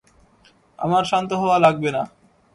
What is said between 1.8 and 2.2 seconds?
না!